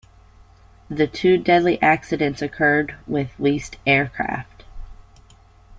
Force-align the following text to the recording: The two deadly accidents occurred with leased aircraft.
The 0.89 1.05
two 1.05 1.37
deadly 1.37 1.79
accidents 1.79 2.41
occurred 2.41 2.95
with 3.05 3.33
leased 3.37 3.77
aircraft. 3.85 4.63